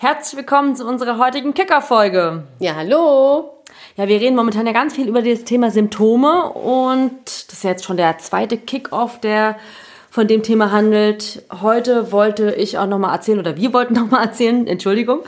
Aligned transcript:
Herzlich 0.00 0.36
willkommen 0.38 0.76
zu 0.76 0.86
unserer 0.86 1.18
heutigen 1.18 1.54
Kicker-Folge. 1.54 2.44
Ja, 2.60 2.76
hallo. 2.76 3.64
Ja, 3.96 4.06
wir 4.06 4.20
reden 4.20 4.36
momentan 4.36 4.64
ja 4.64 4.72
ganz 4.72 4.94
viel 4.94 5.08
über 5.08 5.22
das 5.22 5.42
Thema 5.42 5.72
Symptome 5.72 6.52
und 6.52 7.24
das 7.26 7.52
ist 7.52 7.64
jetzt 7.64 7.84
schon 7.84 7.96
der 7.96 8.16
zweite 8.18 8.58
Kick-Off, 8.58 9.18
der 9.18 9.56
von 10.08 10.28
dem 10.28 10.44
Thema 10.44 10.70
handelt. 10.70 11.42
Heute 11.62 12.12
wollte 12.12 12.54
ich 12.54 12.78
auch 12.78 12.86
nochmal 12.86 13.12
erzählen, 13.12 13.40
oder 13.40 13.56
wir 13.56 13.72
wollten 13.72 13.94
nochmal 14.00 14.22
erzählen, 14.22 14.68
Entschuldigung. 14.68 15.18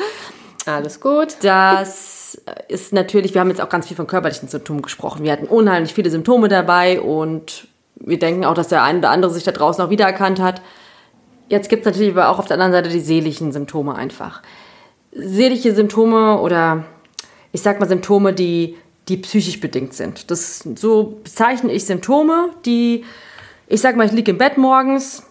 Alles 0.66 1.00
gut. 1.00 1.34
Das 1.42 2.40
ist 2.68 2.92
natürlich, 2.92 3.34
wir 3.34 3.40
haben 3.40 3.50
jetzt 3.50 3.60
auch 3.60 3.70
ganz 3.70 3.88
viel 3.88 3.96
von 3.96 4.06
körperlichen 4.06 4.48
Symptomen 4.48 4.82
gesprochen. 4.82 5.24
Wir 5.24 5.32
hatten 5.32 5.46
unheimlich 5.46 5.94
viele 5.94 6.10
Symptome 6.10 6.46
dabei 6.46 7.00
und 7.00 7.66
wir 7.96 8.20
denken 8.20 8.44
auch, 8.44 8.54
dass 8.54 8.68
der 8.68 8.84
eine 8.84 9.00
oder 9.00 9.10
andere 9.10 9.32
sich 9.32 9.42
da 9.42 9.50
draußen 9.50 9.84
auch 9.84 9.90
wiedererkannt 9.90 10.38
hat. 10.38 10.62
Jetzt 11.50 11.68
gibt 11.68 11.84
es 11.84 11.86
natürlich 11.86 12.12
aber 12.12 12.28
auch 12.28 12.38
auf 12.38 12.46
der 12.46 12.54
anderen 12.54 12.72
Seite 12.72 12.88
die 12.88 13.00
seelischen 13.00 13.50
Symptome 13.50 13.96
einfach. 13.96 14.40
Seelische 15.12 15.74
Symptome 15.74 16.40
oder 16.40 16.84
ich 17.52 17.62
sag 17.62 17.80
mal 17.80 17.88
Symptome, 17.88 18.32
die, 18.32 18.76
die 19.08 19.16
psychisch 19.16 19.60
bedingt 19.60 19.94
sind. 19.94 20.30
Das, 20.30 20.60
so 20.76 21.20
bezeichne 21.24 21.72
ich 21.72 21.84
Symptome, 21.84 22.50
die, 22.64 23.04
ich 23.66 23.80
sag 23.80 23.96
mal, 23.96 24.06
ich 24.06 24.12
liege 24.12 24.30
im 24.30 24.38
Bett 24.38 24.56
morgens 24.56 25.24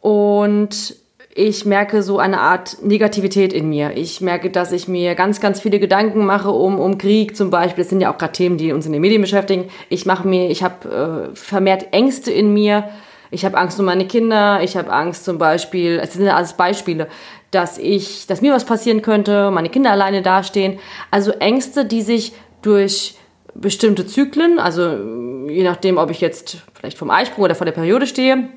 und 0.00 0.96
ich 1.34 1.64
merke 1.64 2.02
so 2.02 2.18
eine 2.18 2.40
Art 2.40 2.82
Negativität 2.82 3.52
in 3.52 3.68
mir. 3.68 3.96
Ich 3.96 4.20
merke, 4.20 4.50
dass 4.50 4.72
ich 4.72 4.88
mir 4.88 5.14
ganz, 5.14 5.40
ganz 5.40 5.60
viele 5.60 5.78
Gedanken 5.78 6.26
mache 6.26 6.50
um, 6.50 6.80
um 6.80 6.98
Krieg 6.98 7.36
zum 7.36 7.50
Beispiel. 7.50 7.84
Das 7.84 7.90
sind 7.90 8.00
ja 8.00 8.12
auch 8.12 8.18
gerade 8.18 8.32
Themen, 8.32 8.58
die 8.58 8.72
uns 8.72 8.86
in 8.86 8.92
den 8.92 9.00
Medien 9.00 9.20
beschäftigen. 9.20 9.66
Ich 9.88 10.04
mache 10.04 10.26
mir, 10.26 10.50
ich 10.50 10.64
habe 10.64 11.30
äh, 11.32 11.36
vermehrt 11.36 11.92
Ängste 11.92 12.32
in 12.32 12.52
mir. 12.52 12.88
Ich 13.30 13.44
habe 13.44 13.58
Angst 13.58 13.78
um 13.78 13.86
meine 13.86 14.06
Kinder. 14.06 14.62
Ich 14.62 14.76
habe 14.76 14.92
Angst 14.92 15.24
zum 15.24 15.38
Beispiel, 15.38 16.00
es 16.02 16.14
sind 16.14 16.24
ja 16.24 16.36
alles 16.36 16.54
Beispiele, 16.54 17.08
dass 17.50 17.78
ich, 17.78 18.26
dass 18.26 18.40
mir 18.40 18.52
was 18.52 18.64
passieren 18.64 19.02
könnte, 19.02 19.50
meine 19.50 19.68
Kinder 19.68 19.90
alleine 19.90 20.22
dastehen. 20.22 20.78
Also 21.10 21.32
Ängste, 21.32 21.84
die 21.84 22.02
sich 22.02 22.32
durch 22.62 23.16
bestimmte 23.54 24.06
Zyklen, 24.06 24.58
also 24.58 25.48
je 25.48 25.64
nachdem, 25.64 25.98
ob 25.98 26.10
ich 26.10 26.20
jetzt 26.20 26.58
vielleicht 26.74 26.98
vom 26.98 27.10
Eisprung 27.10 27.44
oder 27.44 27.54
vor 27.54 27.64
der 27.64 27.72
Periode 27.72 28.06
stehe, 28.06 28.48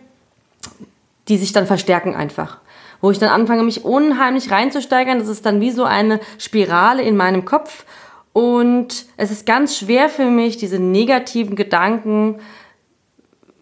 die 1.27 1.37
sich 1.37 1.53
dann 1.53 1.65
verstärken 1.65 2.15
einfach 2.15 2.59
wo 3.01 3.09
ich 3.11 3.19
dann 3.19 3.29
anfange, 3.29 3.63
mich 3.63 3.83
unheimlich 3.83 4.51
reinzusteigern. 4.51 5.19
Das 5.19 5.27
ist 5.27 5.45
dann 5.45 5.59
wie 5.59 5.71
so 5.71 5.83
eine 5.83 6.19
Spirale 6.37 7.01
in 7.01 7.17
meinem 7.17 7.45
Kopf. 7.45 7.85
Und 8.33 9.05
es 9.17 9.31
ist 9.31 9.45
ganz 9.45 9.77
schwer 9.77 10.07
für 10.07 10.25
mich, 10.25 10.55
diese 10.57 10.79
negativen 10.79 11.55
Gedanken 11.55 12.39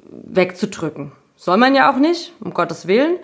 wegzudrücken. 0.09 1.11
Soll 1.35 1.57
man 1.57 1.75
ja 1.75 1.91
auch 1.91 1.97
nicht, 1.97 2.33
um 2.41 2.53
Gottes 2.53 2.87
Willen. 2.87 3.17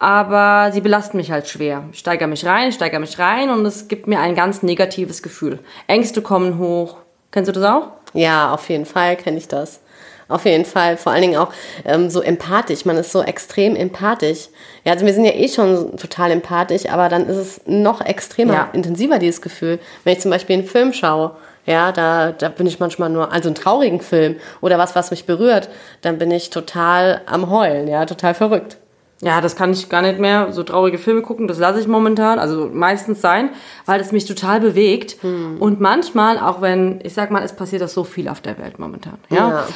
Aber 0.00 0.70
sie 0.72 0.80
belasten 0.80 1.16
mich 1.16 1.32
halt 1.32 1.48
schwer. 1.48 1.84
Ich 1.92 1.98
steigere 1.98 2.28
mich 2.28 2.46
rein, 2.46 2.68
ich 2.68 2.76
steigere 2.76 3.00
mich 3.00 3.18
rein 3.18 3.50
und 3.50 3.66
es 3.66 3.88
gibt 3.88 4.06
mir 4.06 4.20
ein 4.20 4.36
ganz 4.36 4.62
negatives 4.62 5.22
Gefühl. 5.22 5.58
Ängste 5.88 6.22
kommen 6.22 6.58
hoch. 6.58 6.98
Kennst 7.32 7.48
du 7.48 7.52
das 7.52 7.64
auch? 7.64 7.88
Ja, 8.14 8.52
auf 8.54 8.68
jeden 8.68 8.86
Fall 8.86 9.16
kenne 9.16 9.38
ich 9.38 9.48
das. 9.48 9.80
Auf 10.28 10.44
jeden 10.44 10.66
Fall. 10.66 10.96
Vor 10.98 11.12
allen 11.12 11.22
Dingen 11.22 11.36
auch 11.36 11.52
ähm, 11.84 12.10
so 12.10 12.20
empathisch. 12.20 12.84
Man 12.84 12.96
ist 12.96 13.10
so 13.10 13.22
extrem 13.22 13.74
empathisch. 13.74 14.48
Ja, 14.84 14.92
also 14.92 15.04
wir 15.04 15.14
sind 15.14 15.24
ja 15.24 15.32
eh 15.32 15.48
schon 15.48 15.96
total 15.96 16.30
empathisch, 16.30 16.86
aber 16.88 17.08
dann 17.08 17.26
ist 17.26 17.36
es 17.36 17.60
noch 17.66 18.00
extremer, 18.00 18.54
ja. 18.54 18.70
intensiver, 18.72 19.18
dieses 19.18 19.42
Gefühl. 19.42 19.80
Wenn 20.04 20.12
ich 20.12 20.20
zum 20.20 20.30
Beispiel 20.30 20.58
einen 20.58 20.66
Film 20.66 20.92
schaue, 20.92 21.36
ja, 21.68 21.92
da, 21.92 22.32
da 22.32 22.48
bin 22.48 22.66
ich 22.66 22.80
manchmal 22.80 23.10
nur, 23.10 23.30
also 23.30 23.50
einen 23.50 23.54
traurigen 23.54 24.00
Film 24.00 24.36
oder 24.62 24.78
was, 24.78 24.96
was 24.96 25.10
mich 25.10 25.26
berührt, 25.26 25.68
dann 26.00 26.16
bin 26.16 26.30
ich 26.30 26.48
total 26.48 27.20
am 27.26 27.50
Heulen, 27.50 27.88
ja, 27.88 28.06
total 28.06 28.32
verrückt. 28.32 28.78
Ja, 29.20 29.42
das 29.42 29.54
kann 29.54 29.72
ich 29.72 29.90
gar 29.90 30.00
nicht 30.00 30.18
mehr 30.18 30.50
so 30.52 30.62
traurige 30.62 30.96
Filme 30.96 31.20
gucken. 31.20 31.46
Das 31.46 31.58
lasse 31.58 31.78
ich 31.80 31.86
momentan, 31.86 32.38
also 32.38 32.70
meistens 32.72 33.20
sein, 33.20 33.50
weil 33.84 34.00
es 34.00 34.12
mich 34.12 34.24
total 34.24 34.60
bewegt. 34.60 35.22
Hm. 35.22 35.60
Und 35.60 35.78
manchmal, 35.78 36.38
auch 36.38 36.62
wenn, 36.62 37.00
ich 37.02 37.12
sag 37.12 37.30
mal, 37.30 37.42
es 37.42 37.52
passiert 37.52 37.82
das 37.82 37.92
so 37.92 38.04
viel 38.04 38.28
auf 38.28 38.40
der 38.40 38.56
Welt 38.58 38.78
momentan. 38.78 39.18
Ja. 39.28 39.66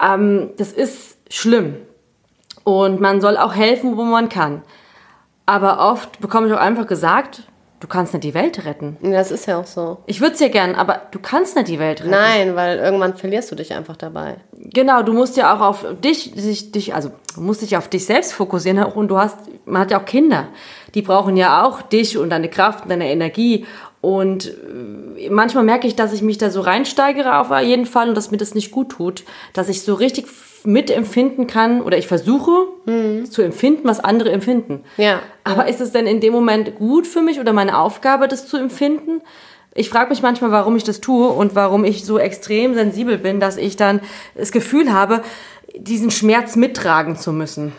ja. 0.00 0.14
Ähm, 0.14 0.50
das 0.58 0.72
ist 0.72 1.16
schlimm. 1.30 1.76
Und 2.64 3.00
man 3.00 3.22
soll 3.22 3.38
auch 3.38 3.54
helfen, 3.54 3.96
wo 3.96 4.02
man 4.02 4.28
kann. 4.28 4.60
Aber 5.46 5.78
oft 5.78 6.20
bekomme 6.20 6.48
ich 6.48 6.52
auch 6.52 6.60
einfach 6.60 6.86
gesagt, 6.86 7.44
du 7.84 7.88
kannst 7.88 8.14
nicht 8.14 8.24
die 8.24 8.32
Welt 8.32 8.64
retten. 8.64 8.96
Das 9.02 9.30
ist 9.30 9.44
ja 9.44 9.60
auch 9.60 9.66
so. 9.66 9.98
Ich 10.06 10.22
würde 10.22 10.32
es 10.32 10.40
ja 10.40 10.48
gern, 10.48 10.74
aber 10.74 11.02
du 11.10 11.18
kannst 11.18 11.54
nicht 11.54 11.68
die 11.68 11.78
Welt 11.78 12.00
retten. 12.00 12.12
Nein, 12.12 12.56
weil 12.56 12.78
irgendwann 12.78 13.14
verlierst 13.14 13.50
du 13.50 13.56
dich 13.56 13.74
einfach 13.74 13.98
dabei. 13.98 14.36
Genau, 14.52 15.02
du 15.02 15.12
musst 15.12 15.36
ja 15.36 15.54
auch 15.54 15.60
auf 15.60 15.84
dich, 16.02 16.32
dich, 16.32 16.72
dich 16.72 16.94
also 16.94 17.10
musst 17.36 17.60
dich 17.60 17.76
auf 17.76 17.88
dich 17.88 18.06
selbst 18.06 18.32
fokussieren 18.32 18.82
und 18.82 19.08
du 19.08 19.18
hast, 19.18 19.36
man 19.66 19.82
hat 19.82 19.90
ja 19.90 20.00
auch 20.00 20.06
Kinder, 20.06 20.48
die 20.94 21.02
brauchen 21.02 21.36
ja 21.36 21.62
auch 21.62 21.82
dich 21.82 22.16
und 22.16 22.30
deine 22.30 22.48
Kraft 22.48 22.84
und 22.84 22.88
deine 22.88 23.10
Energie 23.10 23.66
und 24.00 24.46
äh, 24.46 25.28
manchmal 25.28 25.64
merke 25.64 25.86
ich, 25.86 25.94
dass 25.94 26.14
ich 26.14 26.22
mich 26.22 26.38
da 26.38 26.48
so 26.48 26.62
reinsteigere 26.62 27.38
auf 27.38 27.50
jeden 27.60 27.84
Fall 27.84 28.08
und 28.08 28.14
dass 28.14 28.30
mir 28.30 28.38
das 28.38 28.54
nicht 28.54 28.70
gut 28.70 28.92
tut, 28.92 29.24
dass 29.52 29.68
ich 29.68 29.82
so 29.82 29.92
richtig 29.92 30.26
mitempfinden 30.66 31.46
kann 31.46 31.80
oder 31.82 31.98
ich 31.98 32.06
versuche 32.06 32.68
mhm. 32.86 33.30
zu 33.30 33.42
empfinden, 33.42 33.86
was 33.86 34.00
andere 34.00 34.30
empfinden. 34.30 34.84
Ja. 34.96 35.20
Aber 35.44 35.68
ist 35.68 35.80
es 35.80 35.92
denn 35.92 36.06
in 36.06 36.20
dem 36.20 36.32
Moment 36.32 36.76
gut 36.76 37.06
für 37.06 37.22
mich 37.22 37.38
oder 37.38 37.52
meine 37.52 37.78
Aufgabe, 37.78 38.28
das 38.28 38.46
zu 38.46 38.56
empfinden? 38.56 39.20
Ich 39.74 39.90
frage 39.90 40.10
mich 40.10 40.22
manchmal, 40.22 40.52
warum 40.52 40.76
ich 40.76 40.84
das 40.84 41.00
tue 41.00 41.28
und 41.28 41.54
warum 41.54 41.84
ich 41.84 42.04
so 42.04 42.18
extrem 42.18 42.74
sensibel 42.74 43.18
bin, 43.18 43.40
dass 43.40 43.56
ich 43.56 43.76
dann 43.76 44.00
das 44.36 44.52
Gefühl 44.52 44.92
habe, 44.92 45.22
diesen 45.76 46.10
Schmerz 46.10 46.54
mittragen 46.56 47.16
zu 47.16 47.32
müssen. 47.32 47.72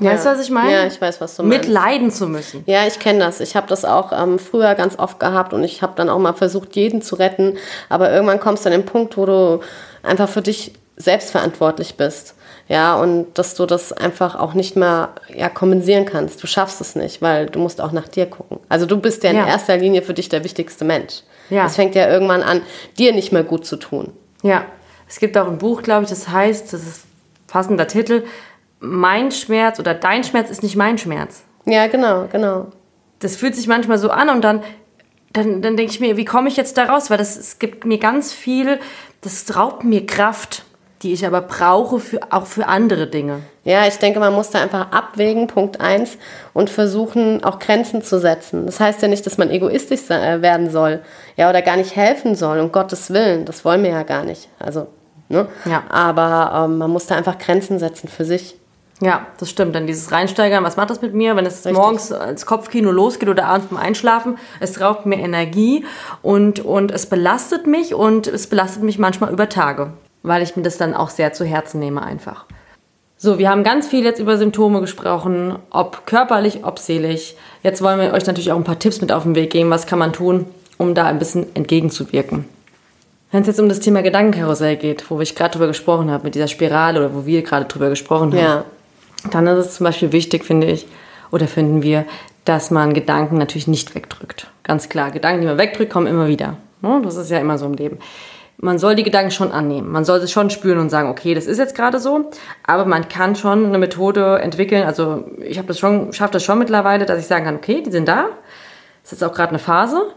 Ja. 0.00 0.12
Weißt 0.12 0.26
du, 0.26 0.30
was 0.30 0.40
ich 0.40 0.50
meine? 0.50 0.72
Ja, 0.72 0.86
ich 0.86 1.00
weiß, 1.00 1.20
was 1.20 1.36
du 1.36 1.42
meinst. 1.42 1.66
Mitleiden 1.66 2.10
zu 2.10 2.28
müssen. 2.28 2.62
Ja, 2.66 2.86
ich 2.86 3.00
kenne 3.00 3.18
das. 3.18 3.40
Ich 3.40 3.56
habe 3.56 3.66
das 3.66 3.84
auch 3.84 4.12
ähm, 4.12 4.38
früher 4.38 4.74
ganz 4.74 4.98
oft 4.98 5.18
gehabt 5.18 5.52
und 5.52 5.64
ich 5.64 5.82
habe 5.82 5.94
dann 5.96 6.08
auch 6.08 6.18
mal 6.18 6.34
versucht, 6.34 6.76
jeden 6.76 7.02
zu 7.02 7.16
retten. 7.16 7.56
Aber 7.88 8.12
irgendwann 8.12 8.38
kommst 8.38 8.64
du 8.64 8.68
an 8.68 8.74
den 8.74 8.86
Punkt, 8.86 9.16
wo 9.16 9.26
du 9.26 9.60
einfach 10.02 10.28
für 10.28 10.42
dich 10.42 10.72
selbst 10.98 11.30
verantwortlich 11.30 11.96
bist. 11.96 12.34
Ja, 12.68 12.96
und 12.96 13.38
dass 13.38 13.54
du 13.54 13.64
das 13.64 13.94
einfach 13.94 14.34
auch 14.34 14.52
nicht 14.52 14.76
mehr 14.76 15.14
ja, 15.34 15.48
kompensieren 15.48 16.04
kannst. 16.04 16.42
Du 16.42 16.46
schaffst 16.46 16.82
es 16.82 16.96
nicht, 16.96 17.22
weil 17.22 17.46
du 17.46 17.60
musst 17.60 17.80
auch 17.80 17.92
nach 17.92 18.08
dir 18.08 18.26
gucken. 18.26 18.60
Also 18.68 18.84
du 18.84 18.98
bist 18.98 19.24
ja 19.24 19.30
in 19.30 19.36
ja. 19.36 19.46
erster 19.46 19.78
Linie 19.78 20.02
für 20.02 20.12
dich 20.12 20.28
der 20.28 20.44
wichtigste 20.44 20.84
Mensch. 20.84 21.22
Ja. 21.48 21.64
Es 21.64 21.76
fängt 21.76 21.94
ja 21.94 22.10
irgendwann 22.10 22.42
an, 22.42 22.60
dir 22.98 23.14
nicht 23.14 23.32
mehr 23.32 23.42
gut 23.42 23.64
zu 23.64 23.76
tun. 23.76 24.12
Ja, 24.42 24.66
es 25.08 25.18
gibt 25.18 25.38
auch 25.38 25.48
ein 25.48 25.56
Buch, 25.56 25.82
glaube 25.82 26.04
ich, 26.04 26.10
das 26.10 26.28
heißt, 26.28 26.72
das 26.72 26.82
ist 26.82 27.04
passender 27.46 27.86
Titel, 27.86 28.24
mein 28.80 29.32
Schmerz 29.32 29.80
oder 29.80 29.94
dein 29.94 30.22
Schmerz 30.22 30.50
ist 30.50 30.62
nicht 30.62 30.76
mein 30.76 30.98
Schmerz. 30.98 31.42
Ja, 31.64 31.86
genau, 31.86 32.28
genau. 32.30 32.66
Das 33.18 33.36
fühlt 33.36 33.56
sich 33.56 33.66
manchmal 33.66 33.98
so 33.98 34.10
an 34.10 34.28
und 34.28 34.42
dann, 34.42 34.62
dann, 35.32 35.62
dann 35.62 35.76
denke 35.76 35.90
ich 35.90 36.00
mir, 36.00 36.16
wie 36.16 36.24
komme 36.24 36.48
ich 36.48 36.56
jetzt 36.56 36.76
da 36.76 36.84
raus? 36.84 37.10
Weil 37.10 37.18
das, 37.18 37.36
es 37.36 37.58
gibt 37.58 37.84
mir 37.84 37.98
ganz 37.98 38.32
viel, 38.32 38.78
das 39.22 39.56
raubt 39.56 39.82
mir 39.82 40.06
Kraft, 40.06 40.64
die 41.02 41.12
ich 41.12 41.26
aber 41.26 41.42
brauche 41.42 42.00
für, 42.00 42.20
auch 42.30 42.46
für 42.46 42.66
andere 42.66 43.06
Dinge. 43.06 43.40
Ja, 43.64 43.86
ich 43.86 43.98
denke, 43.98 44.18
man 44.18 44.34
muss 44.34 44.50
da 44.50 44.60
einfach 44.60 44.90
abwägen, 44.90 45.46
Punkt 45.46 45.80
eins, 45.80 46.18
und 46.54 46.70
versuchen, 46.70 47.44
auch 47.44 47.58
Grenzen 47.58 48.02
zu 48.02 48.18
setzen. 48.18 48.66
Das 48.66 48.80
heißt 48.80 49.02
ja 49.02 49.08
nicht, 49.08 49.24
dass 49.26 49.38
man 49.38 49.50
egoistisch 49.50 50.10
äh, 50.10 50.42
werden 50.42 50.70
soll, 50.70 51.00
ja, 51.36 51.48
oder 51.48 51.62
gar 51.62 51.76
nicht 51.76 51.94
helfen 51.94 52.34
soll, 52.34 52.58
um 52.60 52.72
Gottes 52.72 53.10
Willen. 53.12 53.44
Das 53.44 53.64
wollen 53.64 53.82
wir 53.82 53.90
ja 53.90 54.02
gar 54.02 54.24
nicht. 54.24 54.48
Also, 54.58 54.88
ne? 55.28 55.46
Ja. 55.64 55.84
Aber 55.88 56.64
ähm, 56.64 56.78
man 56.78 56.90
muss 56.90 57.06
da 57.06 57.14
einfach 57.14 57.38
Grenzen 57.38 57.78
setzen 57.78 58.08
für 58.08 58.24
sich. 58.24 58.56
Ja, 59.00 59.26
das 59.38 59.48
stimmt. 59.48 59.74
Dann 59.74 59.86
dieses 59.86 60.10
Reinsteigern, 60.10 60.64
was 60.64 60.76
macht 60.76 60.90
das 60.90 61.00
mit 61.02 61.14
mir, 61.14 61.36
wenn 61.36 61.46
es 61.46 61.58
Richtig. 61.58 61.74
morgens 61.74 62.10
als 62.10 62.46
Kopfkino 62.46 62.90
losgeht 62.90 63.28
oder 63.28 63.46
abends 63.46 63.68
beim 63.68 63.78
Einschlafen? 63.78 64.38
Es 64.60 64.80
raubt 64.80 65.06
mir 65.06 65.18
Energie 65.18 65.84
und, 66.22 66.60
und 66.60 66.90
es 66.90 67.06
belastet 67.06 67.66
mich 67.66 67.94
und 67.94 68.26
es 68.26 68.48
belastet 68.48 68.82
mich 68.82 68.98
manchmal 68.98 69.32
über 69.32 69.48
Tage, 69.48 69.92
weil 70.22 70.42
ich 70.42 70.56
mir 70.56 70.62
das 70.62 70.76
dann 70.76 70.94
auch 70.94 71.10
sehr 71.10 71.32
zu 71.32 71.44
Herzen 71.44 71.80
nehme 71.80 72.02
einfach. 72.02 72.44
So, 73.16 73.38
wir 73.38 73.50
haben 73.50 73.64
ganz 73.64 73.88
viel 73.88 74.04
jetzt 74.04 74.20
über 74.20 74.38
Symptome 74.38 74.80
gesprochen, 74.80 75.56
ob 75.70 76.06
körperlich, 76.06 76.64
ob 76.64 76.78
seelisch. 76.78 77.34
Jetzt 77.62 77.82
wollen 77.82 77.98
wir 77.98 78.12
euch 78.12 78.26
natürlich 78.26 78.52
auch 78.52 78.56
ein 78.56 78.64
paar 78.64 78.78
Tipps 78.78 79.00
mit 79.00 79.10
auf 79.10 79.24
den 79.24 79.34
Weg 79.34 79.50
geben. 79.50 79.70
Was 79.70 79.86
kann 79.86 79.98
man 79.98 80.12
tun, 80.12 80.46
um 80.76 80.94
da 80.94 81.06
ein 81.06 81.18
bisschen 81.18 81.46
entgegenzuwirken? 81.56 82.44
Wenn 83.32 83.42
es 83.42 83.48
jetzt 83.48 83.60
um 83.60 83.68
das 83.68 83.80
Thema 83.80 84.02
Gedankenkarussell 84.02 84.76
geht, 84.76 85.10
wo 85.10 85.20
ich 85.20 85.34
gerade 85.34 85.52
drüber 85.52 85.66
gesprochen 85.66 86.10
habe, 86.10 86.24
mit 86.24 86.34
dieser 86.34 86.48
Spirale 86.48 87.00
oder 87.00 87.14
wo 87.14 87.26
wir 87.26 87.42
gerade 87.42 87.66
drüber 87.66 87.88
gesprochen 87.88 88.32
haben. 88.32 88.38
Ja 88.38 88.64
dann 89.30 89.46
ist 89.46 89.66
es 89.66 89.74
zum 89.76 89.84
Beispiel 89.84 90.12
wichtig, 90.12 90.44
finde 90.44 90.68
ich, 90.68 90.86
oder 91.30 91.46
finden 91.46 91.82
wir, 91.82 92.04
dass 92.44 92.70
man 92.70 92.94
Gedanken 92.94 93.36
natürlich 93.36 93.68
nicht 93.68 93.94
wegdrückt. 93.94 94.50
Ganz 94.62 94.88
klar, 94.88 95.10
Gedanken, 95.10 95.42
die 95.42 95.46
man 95.46 95.58
wegdrückt, 95.58 95.92
kommen 95.92 96.06
immer 96.06 96.28
wieder. 96.28 96.56
Ne? 96.80 97.00
Das 97.02 97.16
ist 97.16 97.30
ja 97.30 97.38
immer 97.38 97.58
so 97.58 97.66
im 97.66 97.74
Leben. 97.74 97.98
Man 98.60 98.80
soll 98.80 98.96
die 98.96 99.04
Gedanken 99.04 99.30
schon 99.30 99.52
annehmen. 99.52 99.88
Man 99.88 100.04
soll 100.04 100.20
sie 100.20 100.26
schon 100.26 100.50
spüren 100.50 100.78
und 100.78 100.90
sagen, 100.90 101.08
okay, 101.08 101.32
das 101.32 101.46
ist 101.46 101.58
jetzt 101.58 101.76
gerade 101.76 102.00
so. 102.00 102.30
Aber 102.64 102.86
man 102.86 103.08
kann 103.08 103.36
schon 103.36 103.66
eine 103.66 103.78
Methode 103.78 104.40
entwickeln. 104.40 104.84
Also 104.84 105.24
ich 105.40 105.58
habe 105.58 105.68
das 105.68 105.78
schon, 105.78 106.12
schaffe 106.12 106.32
das 106.32 106.42
schon 106.42 106.58
mittlerweile, 106.58 107.06
dass 107.06 107.20
ich 107.20 107.26
sagen 107.26 107.44
kann, 107.44 107.56
okay, 107.56 107.82
die 107.82 107.92
sind 107.92 108.08
da. 108.08 108.30
Das 109.02 109.12
ist 109.12 109.20
jetzt 109.20 109.24
auch 109.24 109.34
gerade 109.34 109.50
eine 109.50 109.60
Phase. 109.60 110.12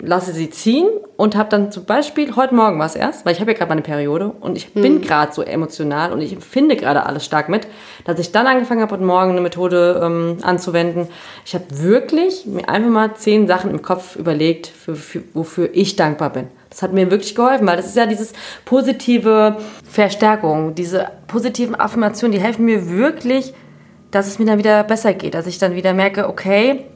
Lasse 0.00 0.32
sie 0.32 0.50
ziehen 0.50 0.86
und 1.16 1.36
habe 1.36 1.48
dann 1.48 1.70
zum 1.70 1.84
Beispiel, 1.84 2.36
heute 2.36 2.54
Morgen 2.54 2.78
war 2.78 2.86
es 2.86 2.96
erst, 2.96 3.24
weil 3.24 3.32
ich 3.32 3.40
habe 3.40 3.52
ja 3.52 3.58
gerade 3.58 3.68
meine 3.68 3.82
Periode 3.82 4.32
und 4.40 4.56
ich 4.56 4.72
bin 4.72 5.00
gerade 5.00 5.32
so 5.32 5.42
emotional 5.42 6.12
und 6.12 6.20
ich 6.20 6.32
empfinde 6.32 6.76
gerade 6.76 7.06
alles 7.06 7.24
stark 7.24 7.48
mit, 7.48 7.66
dass 8.04 8.18
ich 8.18 8.32
dann 8.32 8.46
angefangen 8.46 8.80
habe, 8.80 8.92
heute 8.92 9.04
Morgen 9.04 9.32
eine 9.32 9.40
Methode 9.40 10.00
ähm, 10.02 10.38
anzuwenden. 10.42 11.08
Ich 11.44 11.54
habe 11.54 11.64
wirklich 11.70 12.46
mir 12.46 12.68
einfach 12.68 12.90
mal 12.90 13.14
zehn 13.14 13.46
Sachen 13.46 13.70
im 13.70 13.82
Kopf 13.82 14.16
überlegt, 14.16 14.66
für, 14.66 14.96
für, 14.96 15.22
wofür 15.34 15.70
ich 15.72 15.96
dankbar 15.96 16.30
bin. 16.30 16.48
Das 16.70 16.82
hat 16.82 16.92
mir 16.92 17.10
wirklich 17.10 17.34
geholfen, 17.34 17.66
weil 17.66 17.76
das 17.76 17.86
ist 17.86 17.96
ja 17.96 18.06
dieses 18.06 18.32
positive 18.64 19.58
Verstärkung, 19.88 20.74
diese 20.74 21.08
positiven 21.28 21.76
Affirmationen, 21.76 22.32
die 22.36 22.42
helfen 22.42 22.64
mir 22.64 22.90
wirklich, 22.90 23.54
dass 24.10 24.26
es 24.26 24.38
mir 24.38 24.46
dann 24.46 24.58
wieder 24.58 24.82
besser 24.82 25.14
geht, 25.14 25.34
dass 25.34 25.46
ich 25.46 25.58
dann 25.58 25.74
wieder 25.74 25.92
merke, 25.94 26.28
okay, 26.28 26.86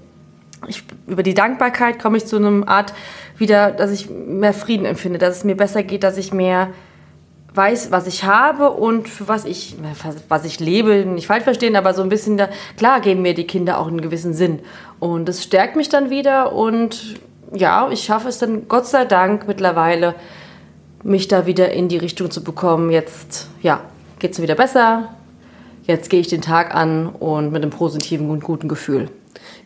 ich, 0.66 0.82
über 1.06 1.22
die 1.22 1.34
Dankbarkeit 1.34 2.00
komme 2.00 2.16
ich 2.16 2.26
zu 2.26 2.36
einer 2.36 2.66
Art 2.68 2.92
wieder, 3.36 3.70
dass 3.70 3.90
ich 3.90 4.10
mehr 4.10 4.52
Frieden 4.52 4.84
empfinde, 4.84 5.18
dass 5.18 5.38
es 5.38 5.44
mir 5.44 5.56
besser 5.56 5.82
geht, 5.82 6.02
dass 6.02 6.16
ich 6.16 6.32
mehr 6.32 6.70
weiß, 7.54 7.90
was 7.90 8.06
ich 8.06 8.24
habe 8.24 8.70
und 8.70 9.08
für 9.08 9.26
was 9.26 9.44
ich, 9.44 9.76
was 10.28 10.44
ich 10.44 10.60
lebe, 10.60 11.04
nicht 11.06 11.26
falsch 11.26 11.44
verstehen, 11.44 11.76
aber 11.76 11.94
so 11.94 12.02
ein 12.02 12.08
bisschen 12.08 12.36
da, 12.36 12.48
klar 12.76 13.00
geben 13.00 13.22
mir 13.22 13.34
die 13.34 13.46
Kinder 13.46 13.78
auch 13.78 13.88
einen 13.88 14.00
gewissen 14.00 14.34
Sinn. 14.34 14.60
Und 15.00 15.28
das 15.28 15.42
stärkt 15.42 15.74
mich 15.76 15.88
dann 15.88 16.10
wieder 16.10 16.52
und 16.52 17.16
ja, 17.52 17.88
ich 17.90 18.04
schaffe 18.04 18.28
es 18.28 18.38
dann 18.38 18.68
Gott 18.68 18.86
sei 18.86 19.04
Dank 19.06 19.48
mittlerweile, 19.48 20.14
mich 21.02 21.28
da 21.28 21.46
wieder 21.46 21.72
in 21.72 21.88
die 21.88 21.96
Richtung 21.96 22.30
zu 22.30 22.44
bekommen. 22.44 22.90
Jetzt, 22.90 23.48
ja, 23.62 23.80
geht 24.18 24.32
es 24.32 24.38
mir 24.38 24.44
wieder 24.44 24.54
besser. 24.54 25.14
Jetzt 25.84 26.10
gehe 26.10 26.20
ich 26.20 26.28
den 26.28 26.42
Tag 26.42 26.74
an 26.74 27.06
und 27.06 27.50
mit 27.50 27.62
einem 27.62 27.70
positiven 27.70 28.30
und 28.30 28.44
guten 28.44 28.68
Gefühl 28.68 29.08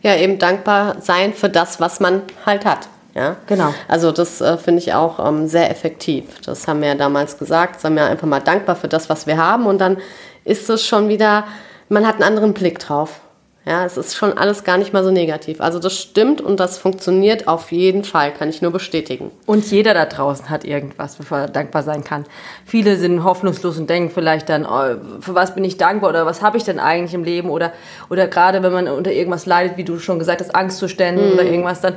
ja, 0.03 0.15
eben 0.15 0.37
dankbar 0.37 0.97
sein 0.99 1.33
für 1.33 1.49
das, 1.49 1.79
was 1.79 1.99
man 1.99 2.21
halt 2.45 2.65
hat. 2.65 2.87
Ja, 3.15 3.37
genau. 3.47 3.73
Also 3.87 4.11
das 4.11 4.41
äh, 4.41 4.57
finde 4.57 4.81
ich 4.81 4.93
auch 4.93 5.25
ähm, 5.25 5.47
sehr 5.47 5.69
effektiv. 5.69 6.41
Das 6.45 6.67
haben 6.67 6.81
wir 6.81 6.89
ja 6.89 6.95
damals 6.95 7.37
gesagt. 7.37 7.79
Sagen 7.79 7.95
wir 7.95 8.05
einfach 8.05 8.27
mal 8.27 8.39
dankbar 8.39 8.75
für 8.75 8.87
das, 8.87 9.09
was 9.09 9.27
wir 9.27 9.37
haben 9.37 9.65
und 9.65 9.79
dann 9.79 9.97
ist 10.45 10.69
es 10.69 10.85
schon 10.85 11.09
wieder, 11.09 11.45
man 11.89 12.05
hat 12.07 12.15
einen 12.15 12.23
anderen 12.23 12.53
Blick 12.53 12.79
drauf. 12.79 13.21
Ja, 13.65 13.85
es 13.85 13.95
ist 13.95 14.15
schon 14.15 14.37
alles 14.37 14.65
gar 14.65 14.77
nicht 14.77 14.91
mal 14.91 15.05
so 15.05 15.11
negativ. 15.11 15.61
Also 15.61 15.79
das 15.79 15.97
stimmt 15.97 16.41
und 16.41 16.59
das 16.59 16.77
funktioniert 16.77 17.47
auf 17.47 17.71
jeden 17.71 18.03
Fall, 18.03 18.33
kann 18.33 18.49
ich 18.49 18.61
nur 18.61 18.71
bestätigen. 18.71 19.31
Und 19.45 19.71
jeder 19.71 19.93
da 19.93 20.05
draußen 20.05 20.49
hat 20.49 20.65
irgendwas, 20.65 21.17
wofür 21.17 21.37
er 21.37 21.47
dankbar 21.47 21.81
sein 21.81 22.03
kann. 22.03 22.25
Viele 22.65 22.97
sind 22.97 23.23
hoffnungslos 23.23 23.77
und 23.77 23.89
denken 23.89 24.11
vielleicht 24.13 24.49
dann, 24.49 24.65
oh, 24.65 24.97
für 25.21 25.33
was 25.33 25.55
bin 25.55 25.63
ich 25.63 25.77
dankbar 25.77 26.09
oder 26.09 26.25
was 26.25 26.41
habe 26.41 26.57
ich 26.57 26.65
denn 26.65 26.77
eigentlich 26.77 27.13
im 27.13 27.23
Leben 27.23 27.49
oder, 27.49 27.71
oder 28.09 28.27
gerade 28.27 28.63
wenn 28.63 28.73
man 28.73 28.89
unter 28.89 29.13
irgendwas 29.13 29.45
leidet, 29.45 29.77
wie 29.77 29.85
du 29.85 29.97
schon 29.97 30.19
gesagt 30.19 30.41
hast, 30.41 30.53
Angstzuständen 30.53 31.27
mhm. 31.27 31.33
oder 31.33 31.43
irgendwas, 31.43 31.79
dann 31.79 31.95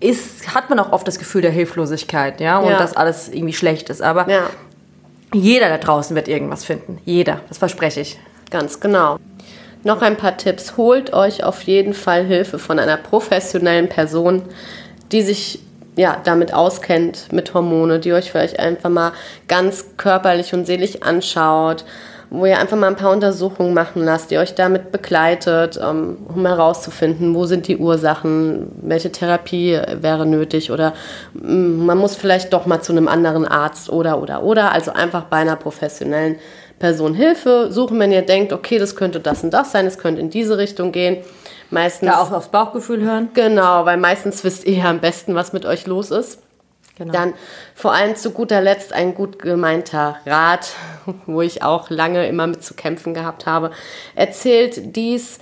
ist, 0.00 0.54
hat 0.54 0.70
man 0.70 0.78
auch 0.78 0.92
oft 0.92 1.06
das 1.06 1.18
Gefühl 1.18 1.42
der 1.42 1.50
Hilflosigkeit, 1.50 2.40
ja, 2.40 2.58
und 2.58 2.70
ja. 2.70 2.78
dass 2.78 2.96
alles 2.96 3.28
irgendwie 3.28 3.52
schlecht 3.52 3.90
ist. 3.90 4.00
Aber 4.00 4.28
ja. 4.30 4.44
jeder 5.34 5.68
da 5.68 5.76
draußen 5.76 6.16
wird 6.16 6.28
irgendwas 6.28 6.64
finden. 6.64 6.98
Jeder, 7.04 7.42
das 7.48 7.58
verspreche 7.58 8.00
ich. 8.00 8.18
Ganz 8.50 8.80
genau. 8.80 9.18
Noch 9.86 10.02
ein 10.02 10.16
paar 10.16 10.36
Tipps. 10.36 10.76
Holt 10.76 11.12
euch 11.12 11.44
auf 11.44 11.62
jeden 11.62 11.94
Fall 11.94 12.24
Hilfe 12.24 12.58
von 12.58 12.80
einer 12.80 12.96
professionellen 12.96 13.88
Person, 13.88 14.42
die 15.12 15.22
sich 15.22 15.60
ja, 15.94 16.20
damit 16.24 16.52
auskennt, 16.52 17.32
mit 17.32 17.54
Hormone, 17.54 18.00
die 18.00 18.12
euch 18.12 18.32
vielleicht 18.32 18.58
einfach 18.58 18.90
mal 18.90 19.12
ganz 19.46 19.96
körperlich 19.96 20.52
und 20.54 20.66
seelisch 20.66 21.02
anschaut, 21.02 21.84
wo 22.30 22.46
ihr 22.46 22.58
einfach 22.58 22.76
mal 22.76 22.88
ein 22.88 22.96
paar 22.96 23.12
Untersuchungen 23.12 23.74
machen 23.74 24.04
lasst, 24.04 24.32
die 24.32 24.38
euch 24.38 24.56
damit 24.56 24.90
begleitet, 24.90 25.78
ähm, 25.80 26.16
um 26.34 26.44
herauszufinden, 26.44 27.36
wo 27.36 27.46
sind 27.46 27.68
die 27.68 27.76
Ursachen, 27.76 28.72
welche 28.82 29.12
Therapie 29.12 29.80
wäre 30.00 30.26
nötig 30.26 30.72
oder 30.72 30.94
mm, 31.34 31.86
man 31.86 31.96
muss 31.96 32.16
vielleicht 32.16 32.52
doch 32.52 32.66
mal 32.66 32.80
zu 32.80 32.90
einem 32.90 33.06
anderen 33.06 33.46
Arzt 33.46 33.88
oder 33.88 34.20
oder 34.20 34.42
oder, 34.42 34.72
also 34.72 34.92
einfach 34.92 35.26
bei 35.26 35.36
einer 35.36 35.54
professionellen 35.54 36.40
Person 36.78 37.14
Hilfe 37.14 37.68
suchen, 37.70 37.98
wenn 37.98 38.12
ihr 38.12 38.22
denkt, 38.22 38.52
okay, 38.52 38.78
das 38.78 38.96
könnte 38.96 39.20
das 39.20 39.42
und 39.42 39.50
das 39.50 39.72
sein, 39.72 39.86
es 39.86 39.98
könnte 39.98 40.20
in 40.20 40.30
diese 40.30 40.58
Richtung 40.58 40.92
gehen. 40.92 41.18
Meistens. 41.70 42.08
Ja, 42.08 42.20
auch 42.20 42.32
aufs 42.32 42.48
Bauchgefühl 42.48 43.02
hören. 43.02 43.30
Genau, 43.34 43.84
weil 43.86 43.96
meistens 43.96 44.44
wisst 44.44 44.66
ihr 44.66 44.74
ja 44.78 44.84
am 44.90 45.00
besten, 45.00 45.34
was 45.34 45.52
mit 45.52 45.64
euch 45.64 45.86
los 45.86 46.10
ist. 46.10 46.40
Genau. 46.96 47.12
Dann 47.12 47.34
vor 47.74 47.92
allem 47.92 48.16
zu 48.16 48.30
guter 48.30 48.60
Letzt 48.60 48.92
ein 48.92 49.14
gut 49.14 49.38
gemeinter 49.38 50.16
Rat, 50.24 50.68
wo 51.26 51.42
ich 51.42 51.62
auch 51.62 51.90
lange 51.90 52.26
immer 52.26 52.46
mit 52.46 52.62
zu 52.64 52.74
kämpfen 52.74 53.14
gehabt 53.14 53.46
habe. 53.46 53.70
Erzählt 54.14 54.96
dies 54.96 55.38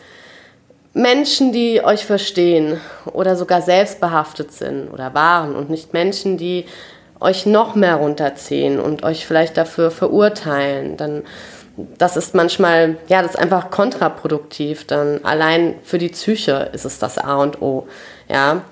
Menschen, 0.94 1.52
die 1.52 1.84
euch 1.84 2.06
verstehen 2.06 2.80
oder 3.06 3.37
sogar 3.37 3.62
selbstbehaftet 3.62 4.52
sind 4.52 4.88
oder 4.88 5.14
waren 5.14 5.56
und 5.56 5.70
nicht 5.70 5.92
Menschen, 5.92 6.37
die 6.37 6.66
euch 7.25 7.47
noch 7.47 7.75
mehr 7.75 7.97
runterziehen 7.97 8.79
und 8.79 9.03
euch 9.03 9.26
vielleicht 9.26 9.56
dafür 9.56 9.91
verurteilen, 9.91 10.97
dann 10.97 11.23
das 11.99 12.17
ist 12.17 12.37
manchmal, 12.37 12.99
ja, 13.09 13.21
das 13.21 13.32
ist 13.32 13.41
einfach 13.41 13.71
kontraproduktiv. 13.71 14.87
Dann 14.87 15.25
allein 15.25 15.75
für 15.82 15.99
die 15.99 16.09
Psyche 16.09 16.71
ist 16.73 16.85
es 16.85 17.00
das 17.00 17.19
A 17.19 17.35
und 17.37 17.62
O. 17.62 17.88
Ja, 18.29 18.62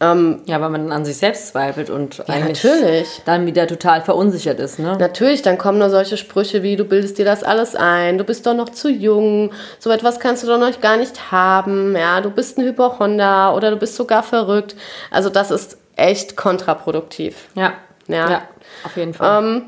ähm, 0.00 0.40
ja, 0.46 0.60
weil 0.60 0.70
man 0.70 0.92
an 0.92 1.04
sich 1.04 1.16
selbst 1.16 1.48
zweifelt 1.48 1.90
und 1.90 2.18
ja, 2.18 2.24
eigentlich 2.28 2.62
natürlich. 2.64 3.22
dann 3.24 3.46
wieder 3.46 3.66
total 3.66 4.00
verunsichert 4.00 4.60
ist. 4.60 4.78
Ne? 4.78 4.96
Natürlich, 4.98 5.42
dann 5.42 5.58
kommen 5.58 5.78
nur 5.78 5.90
solche 5.90 6.16
Sprüche 6.16 6.62
wie, 6.62 6.76
du 6.76 6.84
bildest 6.84 7.18
dir 7.18 7.24
das 7.24 7.42
alles 7.42 7.74
ein, 7.74 8.16
du 8.16 8.24
bist 8.24 8.46
doch 8.46 8.54
noch 8.54 8.68
zu 8.68 8.88
jung, 8.88 9.50
so 9.78 9.90
etwas 9.90 10.20
kannst 10.20 10.42
du 10.42 10.46
doch 10.46 10.58
noch 10.58 10.80
gar 10.80 10.96
nicht 10.96 11.32
haben, 11.32 11.96
ja, 11.96 12.20
du 12.20 12.30
bist 12.30 12.56
ein 12.56 12.64
Hypochonder 12.64 13.54
oder 13.54 13.70
du 13.70 13.76
bist 13.76 13.96
sogar 13.96 14.22
verrückt. 14.22 14.76
Also 15.10 15.28
das 15.28 15.50
ist 15.50 15.79
echt 15.96 16.36
kontraproduktiv. 16.36 17.48
Ja. 17.54 17.74
Ja, 18.06 18.30
ja 18.30 18.42
auf 18.84 18.96
jeden 18.96 19.14
Fall. 19.14 19.44
Ähm, 19.44 19.62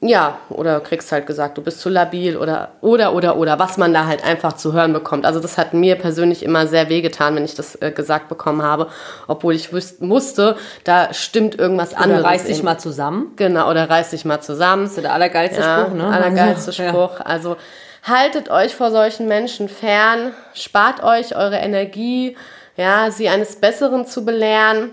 ja, 0.00 0.38
oder 0.48 0.78
kriegst 0.78 1.10
halt 1.10 1.26
gesagt, 1.26 1.58
du 1.58 1.62
bist 1.62 1.80
zu 1.80 1.88
labil 1.88 2.36
oder 2.36 2.70
oder 2.80 3.14
oder 3.14 3.36
oder 3.36 3.58
was 3.58 3.78
man 3.78 3.92
da 3.92 4.06
halt 4.06 4.24
einfach 4.24 4.52
zu 4.52 4.72
hören 4.72 4.92
bekommt. 4.92 5.26
Also 5.26 5.40
das 5.40 5.58
hat 5.58 5.74
mir 5.74 5.96
persönlich 5.96 6.44
immer 6.44 6.68
sehr 6.68 6.88
wehgetan, 6.88 7.34
wenn 7.34 7.44
ich 7.44 7.56
das 7.56 7.74
äh, 7.82 7.90
gesagt 7.90 8.28
bekommen 8.28 8.62
habe, 8.62 8.88
obwohl 9.26 9.54
ich 9.56 9.72
wüs 9.72 9.98
musste, 9.98 10.56
da 10.84 11.12
stimmt 11.12 11.58
irgendwas 11.58 11.94
oder 11.94 12.02
anderes. 12.02 12.20
Oder 12.20 12.30
reiß 12.30 12.44
dich 12.44 12.62
mal 12.62 12.78
zusammen. 12.78 13.32
Genau, 13.34 13.68
oder 13.68 13.90
reiß 13.90 14.10
dich 14.10 14.24
mal 14.24 14.40
zusammen. 14.40 14.84
Das 14.84 14.92
ist 14.92 15.02
der 15.02 15.12
allergeilste 15.12 15.60
ja, 15.60 15.80
Spruch, 15.80 15.94
ne? 15.94 16.06
Allergeilste 16.06 16.72
Spruch. 16.72 17.18
Ja. 17.18 17.26
Also 17.26 17.56
haltet 18.04 18.50
euch 18.50 18.76
vor 18.76 18.92
solchen 18.92 19.26
Menschen 19.26 19.68
fern, 19.68 20.32
spart 20.54 21.02
euch 21.02 21.34
eure 21.34 21.56
Energie, 21.56 22.36
ja, 22.76 23.10
sie 23.10 23.28
eines 23.28 23.56
Besseren 23.56 24.06
zu 24.06 24.24
belehren 24.24 24.92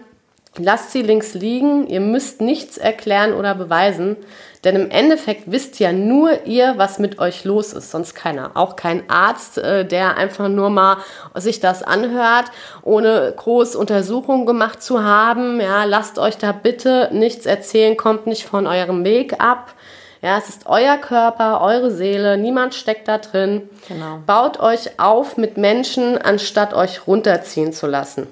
Lasst 0.58 0.92
sie 0.92 1.02
links 1.02 1.34
liegen, 1.34 1.86
ihr 1.88 2.00
müsst 2.00 2.40
nichts 2.40 2.78
erklären 2.78 3.34
oder 3.34 3.56
beweisen, 3.56 4.16
denn 4.64 4.78
im 4.78 4.90
Endeffekt 4.90 5.52
wisst 5.52 5.80
ja 5.80 5.92
nur 5.92 6.46
ihr, 6.46 6.76
was 6.78 6.98
mit 6.98 7.20
euch 7.20 7.44
los 7.44 7.74
ist, 7.74 7.92
sonst 7.92 8.16
keiner. 8.16 8.52
Auch 8.56 8.78
kein 8.78 9.10
Arzt, 9.10 9.58
äh, 9.58 9.86
der 9.86 10.16
einfach 10.16 10.48
nur 10.48 10.70
mal 10.70 10.98
sich 11.36 11.60
das 11.60 11.84
anhört, 11.84 12.46
ohne 12.84 13.34
groß 13.36 13.76
Untersuchungen 13.76 14.46
gemacht 14.46 14.82
zu 14.82 15.04
haben. 15.04 15.60
Ja, 15.60 15.84
lasst 15.84 16.18
euch 16.20 16.38
da 16.38 16.54
bitte 16.54 17.10
nichts 17.12 17.46
erzählen, 17.46 17.98
kommt 17.98 18.26
nicht 18.26 18.46
von 18.46 18.66
eurem 18.66 19.04
Weg 19.04 19.42
ab. 19.42 19.74
Ja, 20.22 20.38
es 20.38 20.50
ist 20.50 20.68
euer 20.68 20.98
Körper, 20.98 21.62
eure 21.62 21.92
Seele, 21.92 22.38
niemand 22.38 22.74
steckt 22.74 23.08
da 23.08 23.18
drin. 23.18 23.70
Genau. 23.88 24.20
Baut 24.26 24.60
euch 24.60 25.00
auf 25.00 25.38
mit 25.38 25.58
Menschen, 25.58 26.18
anstatt 26.18 26.74
euch 26.74 27.06
runterziehen 27.06 27.74
zu 27.74 27.86
lassen. 27.86 28.28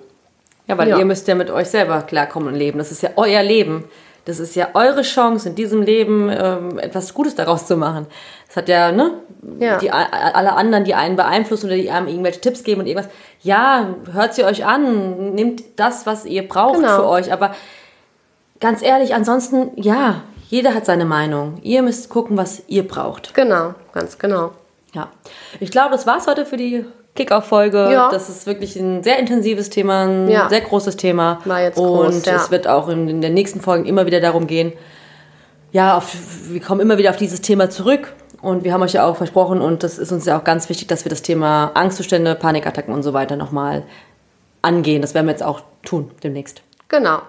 Ja, 0.68 0.78
weil 0.78 0.90
ja. 0.90 0.98
ihr 0.98 1.06
müsst 1.06 1.28
ja 1.28 1.36
mit 1.36 1.50
euch 1.50 1.68
selber 1.68 2.02
klarkommen 2.02 2.50
und 2.50 2.56
leben. 2.56 2.78
Das 2.78 2.92
ist 2.92 3.02
ja 3.02 3.12
euer 3.16 3.44
Leben. 3.44 3.86
Das 4.26 4.40
ist 4.40 4.56
ja 4.56 4.70
eure 4.74 5.02
Chance, 5.02 5.50
in 5.50 5.56
diesem 5.56 5.82
Leben 5.82 6.30
ähm, 6.32 6.80
etwas 6.80 7.14
Gutes 7.14 7.36
daraus 7.36 7.68
zu 7.68 7.76
machen. 7.76 8.08
Das 8.48 8.56
hat 8.56 8.70
ja, 8.70 8.92
ne? 8.94 9.12
Ja. 9.60 9.78
Die, 9.78 9.92
alle 9.92 10.54
anderen, 10.54 10.86
die 10.86 10.96
einen 10.96 11.18
beeinflussen 11.18 11.66
oder 11.66 11.76
die 11.76 11.92
einem 11.92 12.08
irgendwelche 12.08 12.40
Tipps 12.40 12.64
geben 12.64 12.82
und 12.82 12.88
irgendwas. 12.88 13.12
Ja, 13.42 13.96
hört 14.14 14.34
sie 14.34 14.46
euch 14.46 14.66
an, 14.66 15.34
nehmt 15.34 15.64
das, 15.76 16.06
was 16.06 16.26
ihr 16.26 16.48
braucht 16.48 16.76
genau. 16.76 16.96
für 16.96 17.08
euch. 17.10 17.34
Aber 17.34 17.54
ganz 18.62 18.82
ehrlich, 18.82 19.14
ansonsten, 19.14 19.72
ja, 19.76 20.22
jeder 20.50 20.74
hat 20.74 20.86
seine 20.86 21.04
Meinung. 21.04 21.58
Ihr 21.62 21.82
müsst 21.82 22.08
gucken, 22.08 22.38
was 22.38 22.64
ihr 22.68 22.88
braucht. 22.88 23.34
Genau, 23.34 23.74
ganz 23.92 24.18
genau. 24.18 24.52
Ja. 24.94 25.10
Ich 25.60 25.72
glaube, 25.72 25.92
das 25.92 26.08
war's 26.08 26.28
heute 26.28 26.46
für 26.46 26.56
die 26.56 26.86
Kickoff-Folge. 27.16 27.90
Ja. 27.92 28.10
Das 28.10 28.30
ist 28.30 28.48
wirklich 28.48 28.76
ein 28.76 29.04
sehr 29.04 29.20
intensives 29.20 29.70
Thema, 29.70 30.06
ein 30.06 30.28
ja. 30.30 30.50
sehr 30.50 30.62
großes 30.62 30.98
Thema. 30.98 31.40
War 31.46 31.62
jetzt 31.62 31.78
und 31.78 31.86
groß, 31.86 32.26
ja. 32.26 32.36
es 32.36 32.52
wird 32.52 32.68
auch 32.68 32.90
in, 32.90 33.08
in 33.08 33.22
den 33.22 33.34
nächsten 33.34 33.62
Folgen 33.62 33.86
immer 33.86 34.06
wieder 34.06 34.20
darum 34.20 34.48
gehen. 34.48 34.74
Ja, 35.72 35.98
auf, 35.98 36.16
wir 36.50 36.62
kommen 36.62 36.82
immer 36.82 36.98
wieder 36.98 37.10
auf 37.12 37.18
dieses 37.18 37.42
Thema 37.42 37.70
zurück. 37.70 38.14
Und 38.42 38.66
wir 38.66 38.74
haben 38.74 38.82
euch 38.82 38.94
ja 38.94 39.06
auch 39.06 39.16
versprochen, 39.16 39.62
und 39.62 39.84
das 39.84 39.98
ist 39.98 40.12
uns 40.12 40.26
ja 40.26 40.38
auch 40.38 40.44
ganz 40.44 40.68
wichtig, 40.68 40.88
dass 40.88 41.06
wir 41.06 41.10
das 41.10 41.22
Thema 41.22 41.72
Angstzustände, 41.76 42.36
Panikattacken 42.36 42.94
und 42.94 43.02
so 43.02 43.14
weiter 43.14 43.38
nochmal 43.38 43.84
angehen. 44.62 45.02
Das 45.02 45.14
werden 45.14 45.28
wir 45.28 45.32
jetzt 45.32 45.44
auch 45.44 45.62
tun 45.86 46.12
demnächst. 46.24 46.62
Genau. 46.90 47.22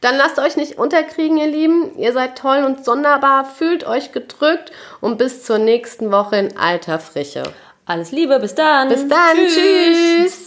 Dann 0.00 0.16
lasst 0.16 0.38
euch 0.38 0.56
nicht 0.56 0.78
unterkriegen, 0.78 1.36
ihr 1.38 1.48
Lieben. 1.48 1.98
Ihr 1.98 2.12
seid 2.12 2.38
toll 2.38 2.62
und 2.64 2.84
sonderbar. 2.84 3.44
Fühlt 3.44 3.84
euch 3.84 4.12
gedrückt 4.12 4.70
und 5.00 5.18
bis 5.18 5.44
zur 5.44 5.58
nächsten 5.58 6.12
Woche 6.12 6.36
in 6.36 6.56
alter 6.56 7.00
Frische. 7.00 7.42
Alles 7.90 8.12
Liebe, 8.12 8.38
bis 8.38 8.54
dann. 8.54 8.88
Bis 8.88 9.08
dann. 9.08 9.36
Tschüss. 9.36 9.54
Tschüss. 9.56 10.39